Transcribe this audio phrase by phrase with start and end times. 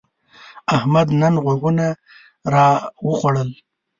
[0.75, 1.85] احمد نن غوږونه
[2.53, 3.49] راوخوړل.